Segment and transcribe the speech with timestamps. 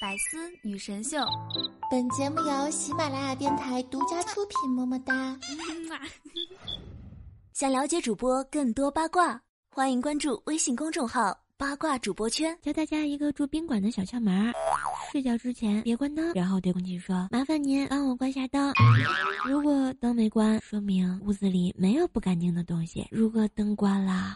[0.00, 1.18] 百思女神秀，
[1.90, 4.70] 本节目由喜马拉雅电台独家出品。
[4.74, 5.38] 么么哒！
[7.54, 12.56] 想了解主播更多八卦，欢迎关注微信公众号“八卦主播圈”。
[12.60, 14.52] 教大家一个住宾馆的小窍门：
[15.12, 18.72] 睡觉之前别关灯，然后对空气说：“麻烦您帮我关下灯。”
[19.46, 24.34] 如果灯没关，说明屋子里没有不干净的东西；如果灯关了，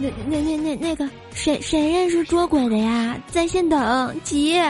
[0.00, 3.16] 那那那那那个谁谁认识捉鬼的呀？
[3.28, 4.60] 在线等，急。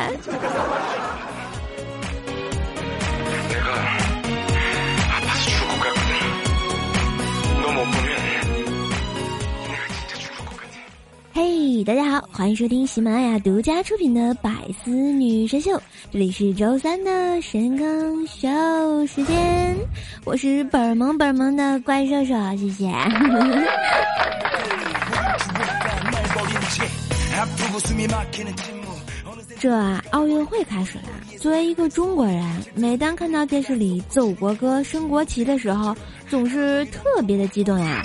[11.84, 14.50] 大家好，欢迎收听喜马拉雅独家出品的《百
[14.84, 15.72] 思女神秀》，
[16.12, 18.48] 这里是周三的神更秀
[19.06, 19.76] 时间，
[20.24, 22.92] 我是本萌本萌的怪兽兽，谢谢。
[29.58, 29.74] 这，
[30.10, 31.04] 奥运会开始了。
[31.38, 35.96] 作为一个中国人，每当看到电视里奏国歌、升国旗的时候，
[36.32, 38.02] 总是特别的激动呀。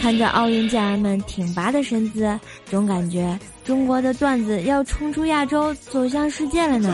[0.00, 6.92] 看着奥运健儿们挺拔的身姿，总感觉中国的段子要冲出亚洲，走向世界了呢。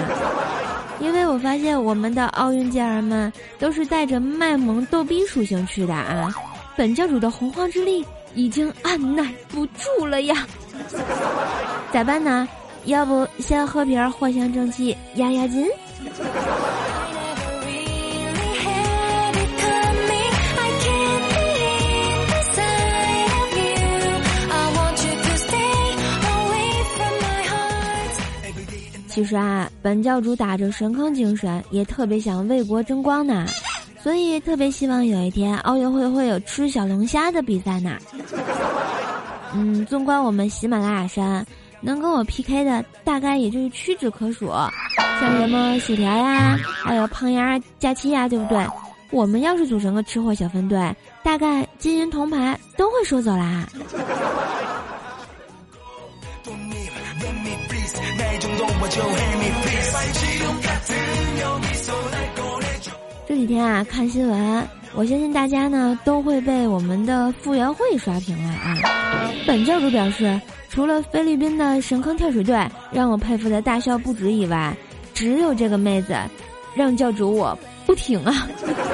[1.00, 6.30] 因为我发现我们的奥运健儿们都是带着卖萌逗逼属性去的啊。
[6.76, 10.46] 本教主的洪荒之力已经按耐不住了呀。
[11.90, 12.46] 咋办呢？
[12.84, 15.66] 要不先喝瓶藿香正气压压惊？
[29.18, 33.46] 其实啊，本教主打着神坑精神，也特别想为国争光呢，
[34.00, 37.98] 所以特别希望有一天奥运会会有吃小龙虾的比赛呢。
[39.52, 41.44] 嗯，纵观我们喜马拉雅山，
[41.80, 44.52] 能跟我 PK 的大概也就是屈指可数，
[45.20, 48.64] 像什么薯条呀，还有胖丫、佳期呀，对不对？
[49.10, 50.78] 我们要是组成个吃货小分队，
[51.24, 53.66] 大概金银铜牌都会收走啦。
[63.26, 69.30] 这几天啊，看新闻，我相信大家呢都会被我们的傅园慧刷屏了啊。
[69.46, 70.40] 本教主表示，
[70.70, 74.74] 除了菲律宾的神坑跳水队让我佩服的大笑不止以外，
[75.12, 76.16] 只有这个妹子，
[76.74, 78.48] 让教主我不挺啊。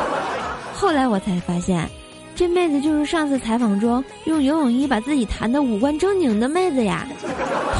[0.75, 1.89] 后来我才发现，
[2.35, 7.07] 这妹子就是上次采访中用游泳衣把自己弹的五官狰狞的妹子呀，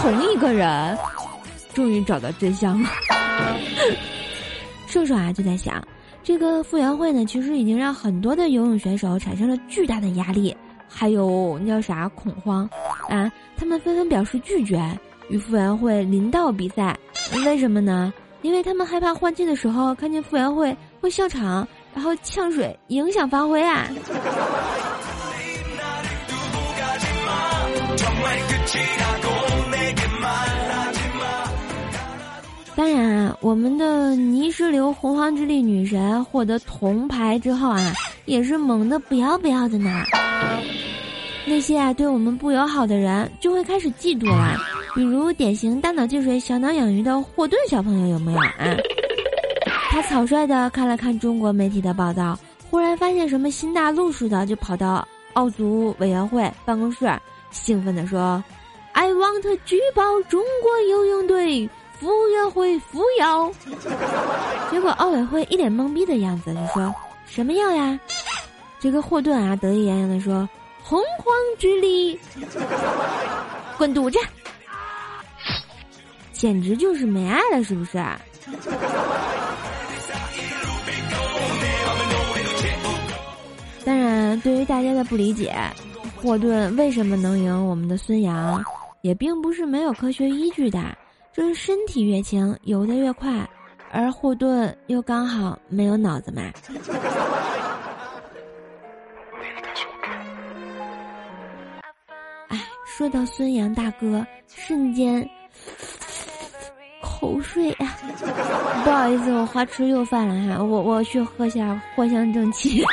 [0.01, 0.97] 同一个人。
[1.75, 2.89] 终于找到真相了。
[4.87, 5.83] 瘦瘦啊，就在想，
[6.23, 10.57] 这个傅园慧呢，其实已经让很多的游泳选手产生了巨大的压力，
[10.89, 12.69] 还有那叫啥恐慌
[13.09, 14.81] 啊，他们纷纷表示拒绝
[15.29, 16.97] 与傅园慧临到比赛。
[17.45, 18.15] 为什么呢？
[18.43, 23.89] 因为他们害怕换气的时候看见傅园慧会笑场，然后呛水影响发挥啊。
[32.77, 37.93] 当然啊，我们的泥石流洪荒之力女神获得铜牌之后啊，
[38.25, 40.03] 也是猛的不要不要的呢。
[41.47, 44.59] 那些啊对我们不友好的人就会开始嫉妒了，
[44.95, 48.53] 比如典型大脑进水、小脑养鱼的霍顿小朋友有没有啊？
[49.91, 52.37] 他草率的看了看中国媒体的报道，
[52.69, 57.09] 忽然发现什么新大陆似的，就跑到奥组委员会办公室，
[57.53, 58.43] 兴奋的说
[58.95, 63.51] ：“I want 举报中国游泳队。”傅园慧扶摇，
[64.71, 66.95] 结果奥委会一脸懵逼的样子，就说
[67.27, 67.99] 什么药呀？
[68.81, 70.49] 这个霍顿啊，得意洋洋的说
[70.83, 72.19] ：“洪荒之力，
[73.79, 74.19] 滚犊子！”
[76.33, 77.93] 简直就是没爱了，是不是？
[83.87, 85.55] 当然，对于大家的不理解，
[86.21, 88.63] 霍顿为什么能赢我们的孙杨，
[89.01, 90.79] 也并不是没有科学依据的。
[91.35, 93.49] 就是身体越轻，游得越快，
[93.91, 96.43] 而霍顿又刚好没有脑子嘛。
[102.49, 105.29] 哎，说到孙杨大哥，瞬间
[107.03, 107.97] 口水呀！
[108.85, 112.85] 不好意思，我花痴又犯了哈，我我去喝下藿香正气。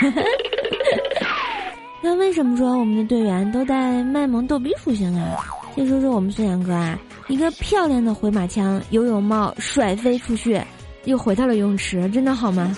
[2.02, 5.38] 那为什么说我们的队员都带卖萌逗逼属性啊？
[5.76, 10.62] 先说说我们孙杨哥啊，一个漂亮的回马枪，游泳帽甩飞出去，
[11.06, 12.76] 又回到了游泳池，真的好吗？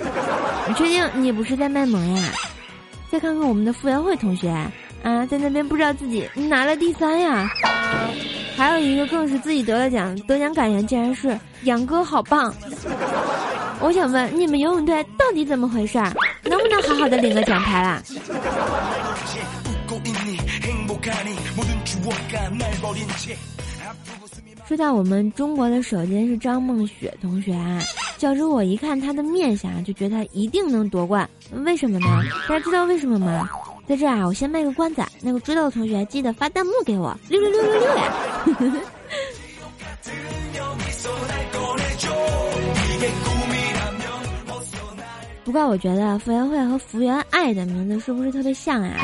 [0.67, 2.31] 你确定你不是在卖萌呀？
[3.09, 4.49] 再看看我们的傅园慧同学
[5.03, 7.49] 啊，在那边不知道自己拿了第三呀。
[8.55, 12.53] 还有一个更是自己得了奖，得奖感言竟然是杨哥好棒。
[13.79, 15.97] 我想问你们游泳队到底怎么回事？
[16.43, 18.03] 能不能好好的领个奖牌啦？
[24.67, 27.79] 说到我们中国的首先是张梦雪同学啊，
[28.17, 32.07] 教主我一看她的面相就觉得她一定能夺冠，为什么呢？
[32.47, 33.49] 大家知道为什么吗？
[33.87, 38.81] 在这啊，我先卖个关子，那个知道的同学记得发弹幕给我六六六六六！
[45.43, 48.97] 不过我觉得傅园慧和福原爱的名字是不是特别像啊？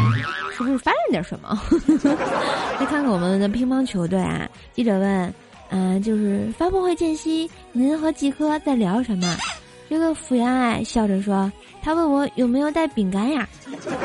[0.66, 1.60] 是不是发生点什么？
[2.80, 5.34] 再看看我们的乒乓球队啊，记者问，
[5.70, 9.38] 嗯，就是发布会间隙，您和季科在聊什么？
[9.90, 11.52] 这个福原爱笑着说，
[11.82, 13.48] 他问我有没有带饼干呀？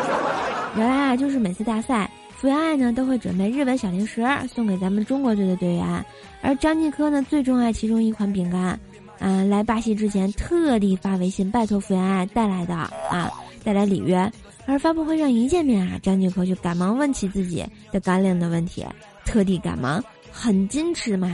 [0.76, 6.04] 原来啊，就是每次大赛，福原爱呢都会准备日本小零食送给咱们中国队的队员，
[6.40, 8.78] 而张继科呢最钟爱其中一款饼干。
[9.18, 13.30] 嗯，来巴西之前特地发微信拜托福原爱带来的啊，
[13.62, 14.30] 带来里约。
[14.66, 18.84] 而发布会上一见面啊，张继科就赶忙问起自己的干粮的问题，
[19.24, 20.02] 特地赶忙，
[20.32, 21.30] 很矜持嘛。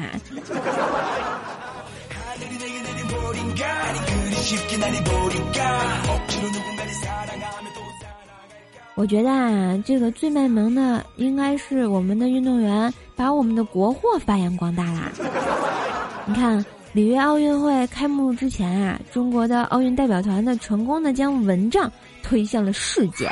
[8.97, 15.13] 我觉得啊，这个最卖萌的应该是我们的运动员把我们的国货发扬光大啦。
[16.27, 16.65] 你看。
[16.93, 21.89] 里约奥运会开幕之前啊，中国的奥运代表团呢，成功的将蚊帐
[22.31, 23.29] 推向了世界，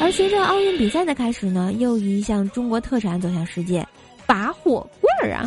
[0.00, 3.86] 而随着奥运比赛的开始呢，又一项中国特产走向世界，
[4.26, 5.46] 拔火棍儿啊，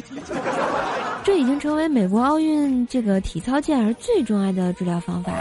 [1.23, 5.31] 这已经成为美国奥运这个体操健儿最钟爱的治疗方法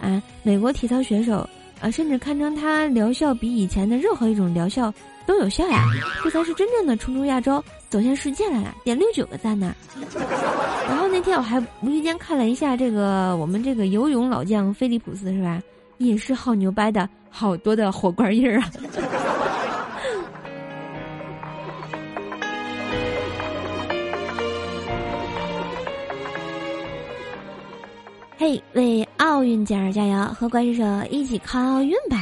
[0.00, 0.22] 啊！
[0.42, 1.46] 美国体操选手
[1.78, 4.90] 啊，甚至堪称它疗效比以前的任何一种疗效。
[5.26, 5.84] 都有效呀，
[6.22, 9.74] 这才是真正的冲出亚洲，走向世界来了，点六九个赞呢。
[10.88, 15.62] 然后那天我还无意间看了一下这个我们这个游泳老将菲利普斯是吧，
[15.98, 18.70] 也是好牛掰的，好多的火罐印儿啊。
[28.36, 32.18] 嘿，为奥运健儿加油，和怪兽手一起看奥运吧，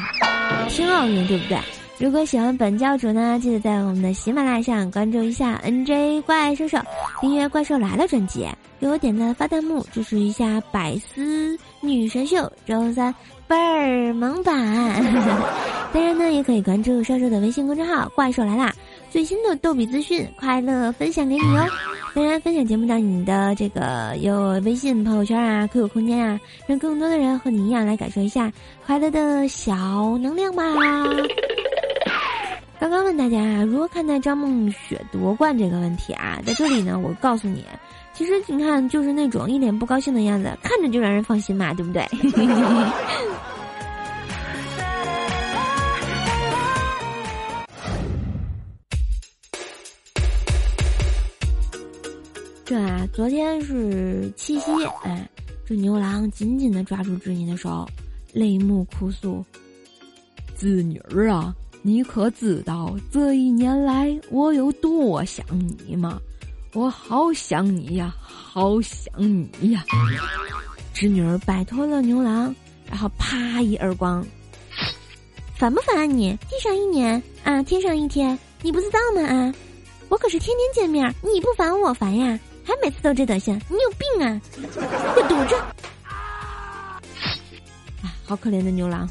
[0.69, 1.59] 听奥运对不对？
[1.99, 6.79] 如果喜欢本教主呢，记得在我们的喜马拉雅上关注一下 NJ 怪兽兽，
[7.21, 8.47] 订阅《怪兽来了》专辑，
[8.82, 13.14] 给我点赞发弹幕，支持一下百思女神秀周三
[13.46, 14.52] 倍儿萌版。
[15.94, 18.75] 当然呢，也可以关注瘦瘦的微信公众号“怪兽来啦”，
[19.08, 21.64] 最新的逗比资讯快乐分享给你哦。
[22.12, 28.52] 当然，分享节目到你的这个有微信朋友圈啊、QQ 空间啊，让更多的人和你一样来感受一下
[28.85, 30.64] 快乐的小能量吧。
[32.81, 37.64] 刚刚问大家啊如何看待张梦雪夺冠这个问题啊，在这里呢，我告诉你，
[38.14, 42.06] 其实你看就是那种一脸不高兴的样子，看着就让人放心嘛，对不对？
[52.64, 54.71] 这啊，昨天是七夕，
[55.02, 55.28] 哎，
[55.66, 57.87] 这牛郎紧紧的抓住织女的手，
[58.33, 59.45] 泪目哭诉
[60.57, 61.54] ：“织女儿啊。”
[61.85, 65.45] 你可知道这一年来我有多想
[65.85, 66.21] 你吗？
[66.75, 69.85] 我好想你呀，好想你呀！
[70.95, 72.55] 织女儿摆脱了牛郎，
[72.88, 74.25] 然后啪一耳光，
[75.55, 76.35] 烦不烦啊你？
[76.49, 79.55] 地上一年啊，天上一天，你不知道吗啊？
[80.09, 84.41] 我可是天天见面，你不烦我烦呀，还每次都这德行，你有病啊！
[85.14, 85.59] 给我堵着！
[86.07, 87.00] 啊，
[88.25, 89.07] 好可怜的牛郎。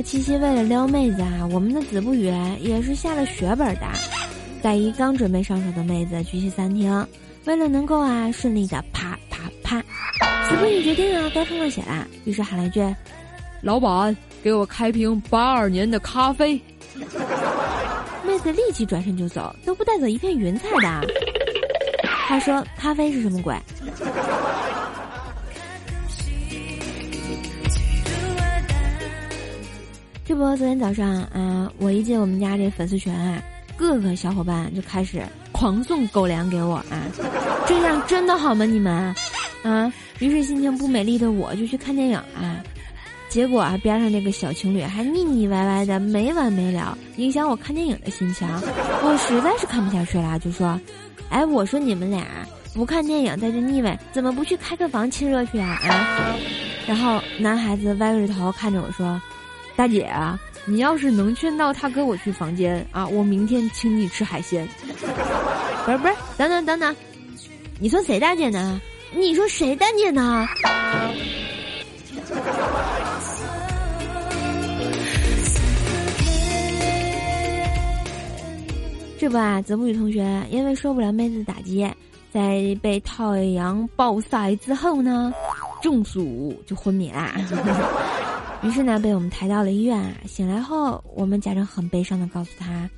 [0.00, 3.86] 啊，七夕为了撩妹子啊，我们的子不语也是下了血本的，
[4.62, 7.06] 在一刚准备上手的妹子去餐厅，
[7.44, 9.78] 为了能够啊顺利的啪啪啪，
[10.48, 12.82] 子不语决定啊该碰碰血了，于是喊了一句
[13.60, 16.58] ：“老板，给我开瓶八二年的咖啡。”
[18.24, 21.08] 妹子立即转身就走，都不带走一片云彩的。
[22.26, 23.54] 他说：“咖啡是什么鬼？”
[30.30, 33.42] 这不，昨天早上啊，我一进我们家这粉丝群啊，
[33.76, 35.20] 各个小伙伴就开始
[35.50, 37.02] 狂送狗粮给我啊，
[37.66, 38.64] 这样真的好吗？
[38.64, 39.12] 你们
[39.64, 42.62] 啊，于是心情不美丽的我就去看电影啊，
[43.28, 48.46] 结果啊，边上那个小情侣还腻腻歪歪的没完没了，影响我看电影的心情。
[49.02, 50.80] 我实在是看不下去了，就说
[51.28, 52.24] ：“哎，我说你们俩
[52.72, 56.36] 不看电影在这腻歪，怎么不去开个房亲热去啊？”啊！
[56.86, 59.20] 然后男孩子歪着头看着我说
[59.80, 64.68] ：“大姐啊，你要是能劝到他跟我去房间啊，我明天请你吃海鲜。”
[65.86, 66.94] 不是不是，等等等等，
[67.78, 68.78] 你说谁大姐呢？
[69.16, 70.46] 你说谁大姐呢？
[79.18, 81.88] 这不啊，泽木宇同学因为受不了妹子打击，
[82.30, 85.32] 在被太阳暴晒之后呢，
[85.80, 87.32] 中暑就昏迷啦。
[88.62, 90.14] 于是呢，被我们抬到了医院啊。
[90.26, 92.88] 醒来后，我们家长很悲伤的告诉他，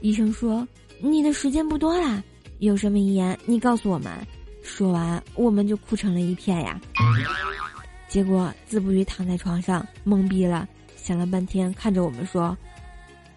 [0.00, 0.66] 医生说
[1.00, 2.22] 你的时间不多啦，
[2.58, 4.12] 有什么遗言你告诉我们。
[4.62, 6.80] 说完，我们就哭成了一片呀。
[8.08, 12.56] 结果自不语躺在床上懵逼了，想了半天，看着我们说：“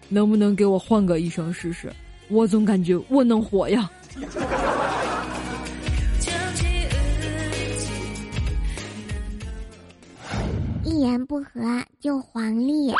[0.08, 1.92] 能不能给我换个医生试试？”
[2.28, 3.90] 我总感觉我能活呀。
[11.02, 11.50] 言不合
[11.98, 12.92] 就黄历。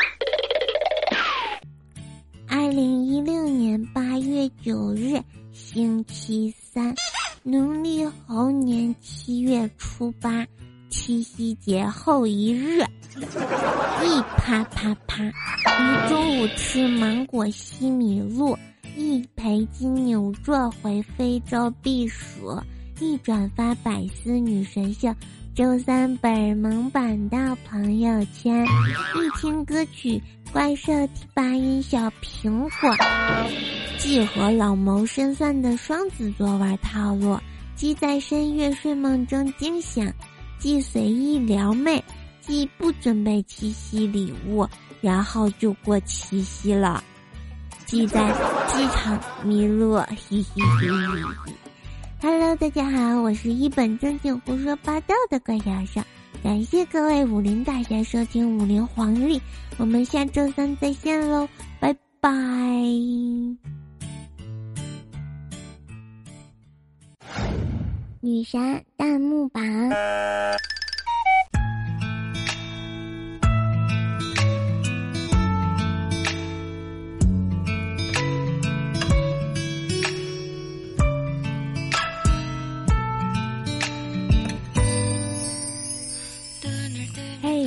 [2.49, 5.17] 二零一六年八月九日，
[5.53, 6.93] 星期三，
[7.43, 10.45] 农历猴年七月初八，
[10.89, 12.81] 七夕节后一日。
[12.81, 18.57] 一啪啪啪，一中午吃芒果西米露。
[18.97, 22.61] 一陪金牛座回非洲避暑，
[22.99, 25.07] 一转发百思女神秀
[25.55, 30.19] 周三本萌版的朋友圈，一听歌曲
[30.51, 32.89] 怪兽提拔音小苹果，
[33.99, 37.37] 既和老谋深算的双子座玩套路，
[37.75, 40.11] 既在深夜睡梦中惊醒，
[40.57, 42.03] 既随意撩妹，
[42.41, 44.67] 既不准备七夕礼物，
[45.01, 47.03] 然后就过七夕了。
[47.85, 48.27] 既在
[48.69, 50.87] 机场迷路，嘿嘿嘿
[51.45, 51.53] 嘿。
[52.23, 56.01] Hello，大家好，我是一本正经胡说八道的怪小少，
[56.41, 59.41] 感谢各位武林大侠收听武林黄历，
[59.75, 61.49] 我们下周三再见喽，
[61.81, 62.31] 拜拜。
[68.21, 69.61] 女神弹幕榜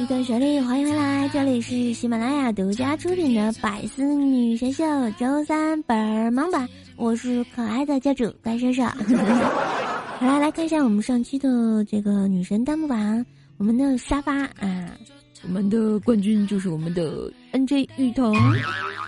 [0.07, 1.29] 段旋律，欢迎回来！
[1.31, 4.85] 这里是喜马拉雅独家出品的《百思女神秀》
[5.17, 8.85] 周三本盲版，我是可爱的教主怪兽兽。
[10.19, 13.25] 好啦，来看一下我们上期的这个女神弹幕榜，
[13.57, 14.97] 我们的沙发啊，
[15.43, 18.33] 我们的冠军就是我们的 NJ 雨桐，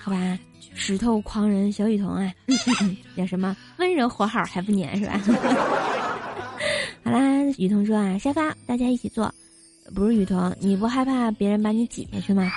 [0.03, 0.37] 好吧，
[0.73, 2.29] 石头狂人小雨桐啊，
[3.15, 5.21] 叫什么温柔活好还不粘是吧？
[7.05, 7.19] 好啦，
[7.57, 9.33] 雨桐说啊，沙发大家一起坐。
[9.93, 12.49] 不是雨桐，你不害怕别人把你挤下去吗？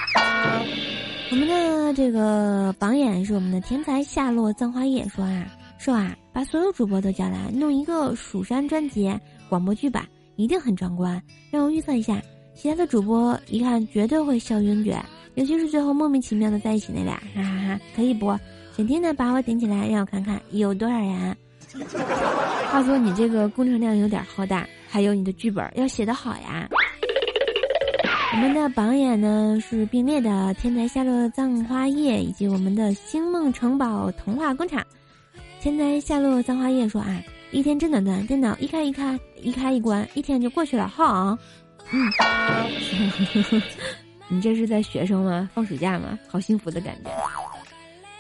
[1.31, 5.47] 我们的这个榜眼是我们的天才夏洛葬花叶说啊，
[5.79, 9.11] 说啊，把所有主播都叫来弄一个蜀山专辑
[9.49, 11.21] 广播剧版，一定很壮观。
[11.51, 12.21] 让我预测一下，
[12.55, 15.03] 其他的主播一看绝对会笑晕厥，
[15.35, 17.81] 尤其是最后莫名其妙的在一起那俩，哈哈哈！
[17.97, 18.39] 可以不？
[18.77, 21.37] 想听的把我顶起来，让我看看有多少人。
[22.71, 26.69] 话说你这个工程量有点浩大，还有你的剧本要写得好呀。
[28.35, 34.83] 我们的榜眼呢是并列的天才夏洛葬花叶以及我们的星梦城堡童话工厂。
[35.61, 40.89] 天才夏洛葬花叶说啊，一天真短暂，电脑一开一开一开一关，一天就过去了。
[40.89, 41.37] 好，
[41.93, 42.11] 嗯，
[44.29, 45.51] 你这是在学生吗？
[45.55, 46.19] 放暑假吗？
[46.27, 47.11] 好幸福的感觉。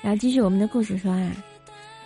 [0.02, 1.32] 然后继续我们的故事说啊，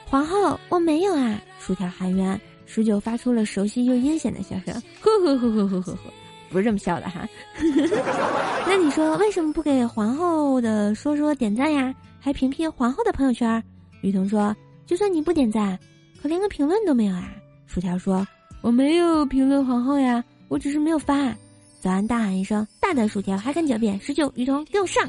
[0.08, 5.98] 皇后我没有啊，薯条含冤，十九发出了熟悉又阴险的笑声，呵呵呵呵呵呵呵。
[6.50, 7.28] 不是这么笑的哈，
[8.66, 11.94] 那你说为什么不给皇后的说说点赞呀？
[12.20, 13.62] 还屏蔽皇后的朋友圈？
[14.02, 14.54] 雨桐说，
[14.86, 15.78] 就算你不点赞，
[16.22, 17.28] 可连个评论都没有啊！
[17.66, 18.26] 薯条说，
[18.62, 21.34] 我没有评论皇后呀，我只是没有发。
[21.80, 24.00] 早安大喊一声，大胆薯条还敢狡辩？
[24.00, 25.08] 十九雨桐给我上！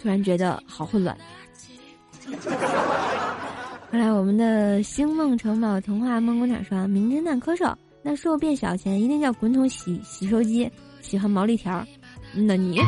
[0.00, 1.16] 突然觉得好混乱。
[3.92, 7.66] 后来我们的星梦城堡童话梦工厂说，名侦探柯受。
[8.02, 10.70] 那瘦变小前一定叫滚筒洗洗手机，
[11.02, 11.84] 喜欢毛利条。
[12.34, 12.80] 那你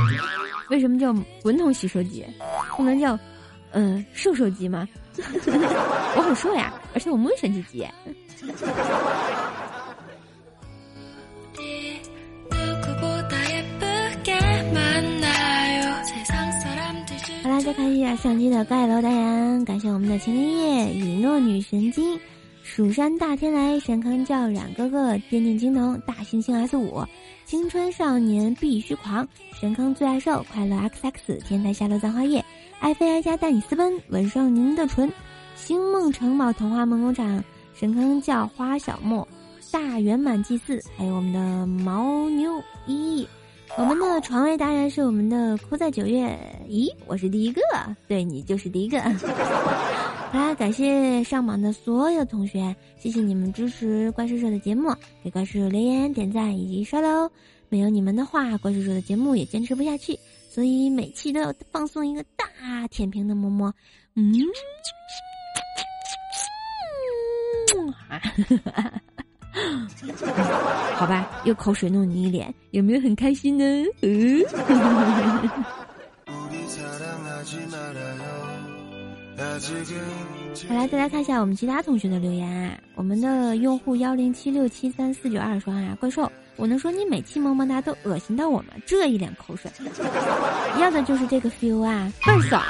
[0.71, 2.25] 为什么叫滚筒洗手机？
[2.77, 3.19] 不能叫
[3.73, 4.87] 嗯、瘦手机吗？
[6.17, 7.87] 我很瘦呀，而且我摸选几机。
[17.43, 22.19] 好啦，再看一下相机的盖楼代言，感谢我们的秦林叶、雨诺女神经。
[22.75, 27.05] 蜀山大天来、神坑叫冉哥哥、电电青铜、大猩猩 S 五、
[27.45, 32.43] 青春少年必须狂、神坑最爱瘦、快乐 XX、天台下落簪花叶、
[32.81, 35.13] 爱妃哀家带你私奔、吻上您的唇、
[35.55, 39.29] 星梦城堡童话梦工厂、神坑叫花小莫、
[39.71, 42.51] 大圆满祭祀，还有我们的牦牛
[42.87, 43.29] 一。
[43.77, 46.39] 我们的床位达人是我们的酷在九月，
[46.71, 47.61] 咦，我是第一个，
[48.09, 48.99] 对你就是第一个。
[50.33, 54.91] 好啦，感谢上榜的所有同学，谢谢你们支持怪兽兽的节目，
[55.23, 57.31] 给怪兽兽留言、点赞以及刷楼。
[57.69, 62.47] 没有你们的话，怪兽兽的节目也坚持不下去，所以每期都要放送一个大
[62.89, 63.75] 舔屏的么么。
[64.15, 64.33] 嗯，
[70.95, 73.65] 好吧，又口水弄你一脸，有没有很开心呢？
[74.01, 74.43] 嗯。
[80.69, 82.79] 好来，再来看一下我们其他同学的留言啊。
[82.95, 88.69] 我们的用户幺零七六七三四九二说啊，怪兽，我能说你每期么么哒都恶心到我吗？
[88.87, 89.71] 这一脸口水，
[90.81, 92.63] 要的就是这个 feel 啊， 倍儿爽。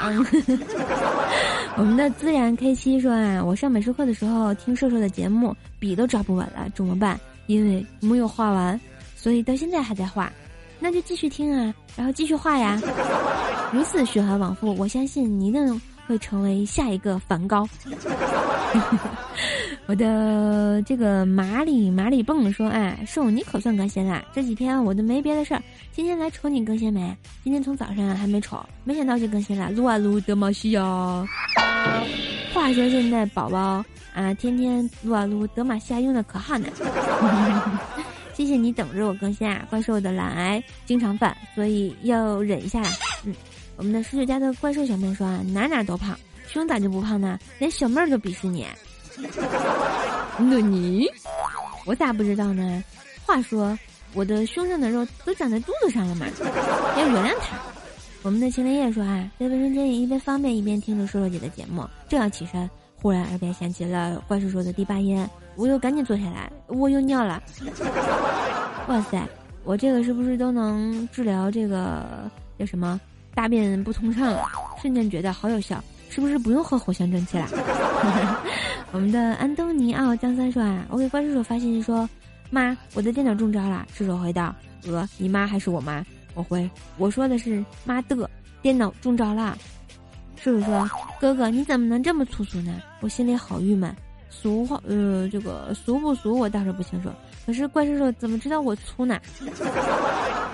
[1.75, 7.19] 我们的自然 K 七说啊，我上美术课的时候听瘦瘦的节目，笔都抓不稳了，怎么办？
[7.47, 8.79] 因为没有画完，
[9.15, 10.31] 所以到现在还在画。
[10.79, 12.81] 那就继续听啊，然后继续画呀，
[13.71, 17.67] 如此循环往复，我相信你一定会成为下一个梵高。
[19.85, 27.15] 我的这个马里马里蹦说：“哎，瘦你可算更新了，这几天我都没别的事儿，今天来瞅你更新没？
[27.43, 30.81] 今天从早上还没瞅，没想到就更新了，撸啊撸德玛西亚。
[32.53, 33.83] 话说现在宝宝
[34.15, 36.67] 啊，天天撸啊撸德玛西亚用的可好呢。
[38.33, 42.81] 谢谢你等着我更新啊，怪兽的懒癌经常犯，所以要忍一下。
[43.25, 43.35] 嗯，
[43.75, 46.15] 我们的十九家的怪兽小妹说啊，哪哪都胖，
[46.47, 47.39] 胸咋就不胖呢？
[47.59, 48.65] 连小妹儿都鄙视你。”
[50.39, 51.07] 那你，
[51.85, 52.83] 我咋不知道呢？
[53.25, 53.77] 话说，
[54.13, 56.25] 我的胸上的肉都长在肚子上了嘛，
[56.97, 57.57] 要原谅他。
[58.23, 65.23] 我们的秦林叶说啊，在卫生间里一边方便一边听着瘦瘦姐的节目，正要起身，忽然耳边响起了怪叔叔的第八音，
[65.55, 67.43] 我又赶紧坐下来，我又尿了。
[68.87, 69.21] 哇塞，
[69.63, 72.99] 我这个是不是都能治疗这个叫什么
[73.33, 74.43] 大便不通畅了？
[74.81, 75.83] 瞬间觉得好有效。
[76.09, 77.47] 是不是不用喝藿香正气了？
[78.93, 82.07] 我们的安东尼奥江三说啊，我给怪叔叔发信息说，
[82.51, 83.83] 妈，我的电脑中招了。
[83.91, 84.53] 叔叔回道，
[84.85, 86.05] 呃，你妈还是我妈？
[86.35, 88.29] 我回，我说的是妈的，
[88.61, 89.57] 电脑中招了。
[90.35, 90.87] 叔叔说，
[91.19, 92.79] 哥哥你怎么能这么粗俗呢？
[93.01, 93.91] 我心里好郁闷。
[94.29, 97.09] 俗话，呃，这个俗不俗我倒是不清楚，
[97.47, 99.19] 可是怪叔叔怎么知道我粗呢？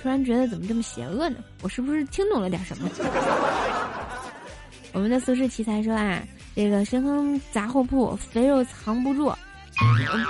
[0.00, 1.36] 突然觉得怎么这么邪恶呢？
[1.62, 2.88] 我是不是听懂了点什么？
[4.92, 6.22] 我们的苏轼奇才说啊，
[6.54, 9.34] 这个深坑杂货铺肥肉藏不住，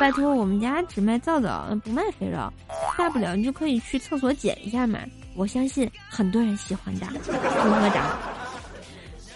[0.00, 2.50] 拜托我们家只卖皂皂，不卖肥肉，
[2.96, 4.98] 大不了你就可以去厕所捡一下嘛。
[5.36, 8.18] 我相信很多人喜欢的，呵呵哒。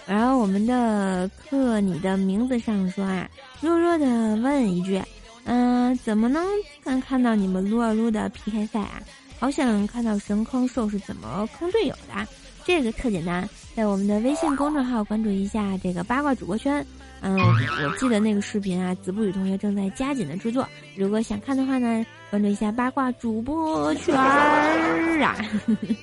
[0.07, 3.29] 然后我们的刻你的名字上说啊，
[3.61, 4.05] 弱弱的
[4.37, 4.99] 问一句，
[5.43, 6.43] 嗯，怎么能
[6.83, 8.99] 看看到你们撸啊撸的 PK 赛啊？
[9.39, 12.27] 好想看到神坑兽是怎么坑队友的。
[12.65, 16.85] 这个特简单，在我们的微信公众号关注一下这个八卦主播圈。
[17.21, 20.67] 嗯，我记得那个视频啊，子不语同学正在加紧的制作。
[20.95, 25.35] 如果想看的话呢，关注一下八卦主播圈儿啊。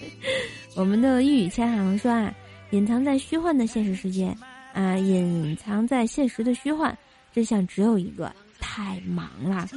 [0.75, 2.35] 我们的一语千行说啊，
[2.71, 4.35] 隐藏在虚幻的现实世界
[4.73, 6.95] 啊，隐藏在现实的虚幻，
[7.33, 9.69] 真相只有一个，太忙了。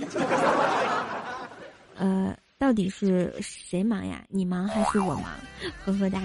[1.98, 2.34] 呃。
[2.60, 4.22] 到底是谁忙呀？
[4.28, 5.24] 你忙还是我忙？
[5.86, 6.20] 呵呵哒。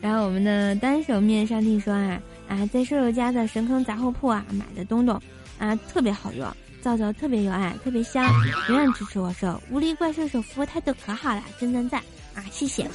[0.00, 5.20] 然后我们的单手面上帝说啊啊，在舍友家的神坑杂货铺啊买的东东
[5.58, 6.48] 啊特别好用，
[6.80, 8.24] 皂皂特别有爱，特别香，
[8.68, 9.60] 永远支持我瘦。
[9.70, 12.00] 无敌怪兽手服务态度可好了，真赞赞
[12.36, 12.44] 啊！
[12.52, 12.88] 谢谢。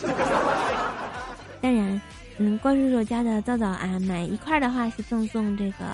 [1.59, 2.01] 当然，
[2.37, 5.85] 嗯，怪兽手家的皂皂啊，买一块的话是赠送这个。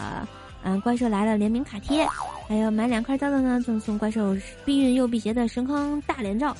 [0.63, 2.08] 嗯，怪兽来了联名卡贴，
[2.47, 6.56] 还有买两块皂皂呢，赠送怪兽避孕又辟邪的神坑大连照。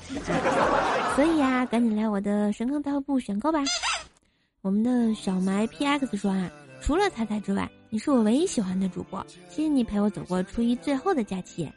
[1.16, 3.60] 所以啊，赶紧来我的神坑大部选购吧。
[4.62, 6.50] 我们的小埋 PX 说啊，
[6.84, 9.26] 除了彩彩之外，你是我唯一喜欢的主播。
[9.50, 11.72] 谢谢你陪我走过初一最后的假期，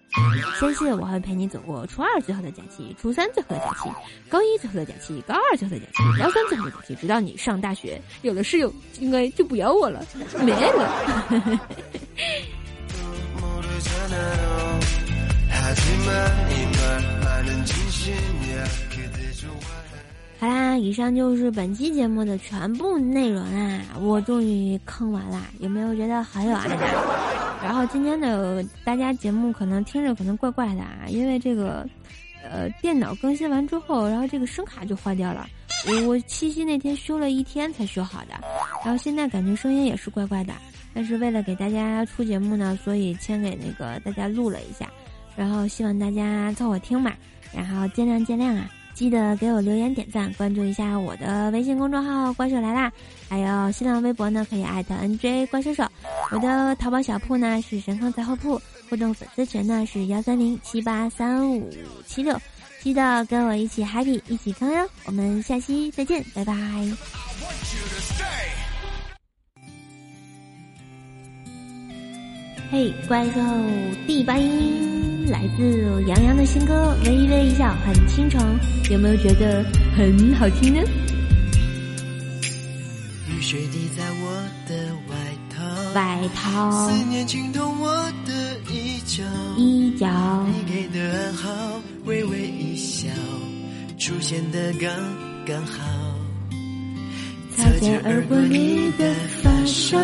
[0.59, 3.89] 相信我会陪你走过初二最后的假期，初三最后的假期，
[4.29, 10.05] 高一最后的假期，高二最后的假期，高三最后的假期，直到你上大学有了室友，应该就不要我了，
[10.41, 11.61] 没了。
[20.47, 26.77] 好啦，以上就是本期节目的全部内容啦，我终于坑完啦，有没有觉得很有爱的？
[27.65, 31.85] 然后今天的大家节目可能听着可能怪怪的啊，因为这个，
[32.49, 35.49] 呃，电脑更新完之后，然后这个声卡就坏掉了，
[35.89, 38.35] 我我七夕那天修了一天才修好的，
[38.85, 40.55] 然后现在感觉声音也是怪怪的，
[40.95, 44.89] 但是为了给大家出节目呢，所以先给那个大家录了一下，
[45.35, 47.13] 然后希望大家凑合听嘛，
[47.53, 48.71] 然后见谅见谅啊。
[48.97, 52.91] 记得给我留言点赞，关注一下我的微信公众号“怪兽来啦”，
[53.29, 55.87] 还有新浪微博呢，可以艾特 NJ 怪兽手。
[56.31, 61.71] 我的淘宝小铺呢是神坑杂货铺，互动粉丝群呢是幺三零七八三五
[62.07, 62.41] 七六。
[62.81, 64.89] 记得跟我一起 happy，一起坑哟！
[65.05, 66.55] 我们下期再见，拜拜。
[72.71, 73.41] 嘿，怪兽
[74.07, 75.16] 第八音。
[75.29, 78.41] 来自杨洋的新歌《微微一笑很倾城》，
[78.93, 79.65] 有没有觉得
[79.97, 80.81] 很好听呢？
[83.29, 84.75] 雨水滴在我的
[85.09, 85.17] 外
[85.51, 87.93] 套，外套，思念浸透我
[88.25, 89.25] 的衣角，
[89.57, 90.09] 衣角，
[90.47, 93.09] 你给的暗号，微微一笑，
[93.99, 94.89] 出现的刚
[95.45, 95.83] 刚好，
[97.57, 99.13] 擦肩而过你的
[99.43, 99.99] 发梢，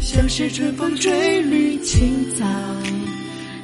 [0.00, 2.44] 像是春风吹绿青草。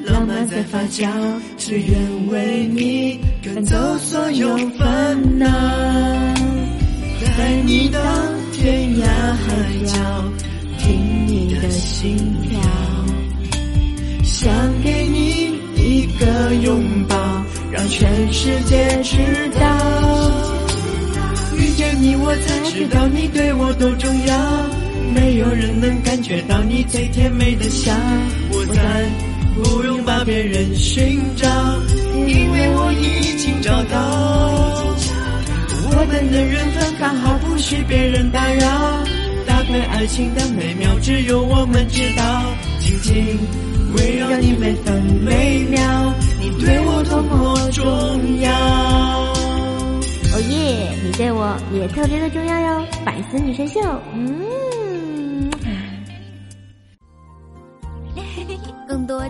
[0.06, 1.08] 浪漫在发酵，
[1.56, 5.46] 只愿为你赶走所有烦恼，
[7.36, 8.00] 带你到
[8.52, 9.46] 天涯海
[9.86, 9.94] 角，
[10.78, 12.60] 听你的心跳，
[14.22, 17.16] 想给你一个拥抱，
[17.70, 19.16] 让全世界知
[19.58, 19.64] 道，
[21.56, 24.66] 遇见你我才知道你对我多重要，
[25.14, 27.63] 没有人能感觉到你最甜美的，
[30.34, 31.46] 别人寻找，
[32.26, 33.96] 因为我已经找到。
[35.86, 38.66] 我们的缘分刚好，不许别人打扰。
[39.46, 42.42] 打开爱情的美妙，只有我们知道。
[42.80, 43.38] 紧紧
[43.96, 47.84] 围绕你每分每秒，你对我多么重
[48.40, 48.50] 要。
[50.34, 53.80] 哦耶，你对我也特别的重要哟，百思女神秀，
[54.12, 54.34] 嗯。